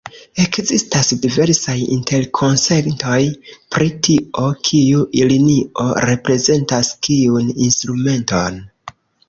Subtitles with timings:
[0.43, 3.19] Ekzistas diversaj interkonsentoj
[3.75, 8.63] pri tio, kiu linio reprezentas kiun instrumenton.